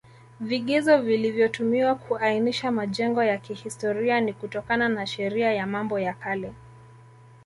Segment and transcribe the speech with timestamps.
[0.39, 6.53] Vigezo vilivyotumiwa kuainisha majengo ya kihistoria ni kutokana na Sheria ya Mambo ya kale